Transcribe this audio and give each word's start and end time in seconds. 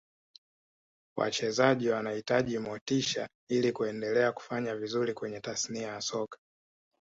wachezaji 1.17 1.89
wanahitaji 1.89 2.59
motisha 2.59 3.29
ili 3.49 3.71
kuendelea 3.71 4.31
kufanya 4.31 4.75
vizuri 4.75 5.13
kwenye 5.13 5.39
tasnia 5.39 5.87
ya 5.87 6.01
soka 6.01 6.37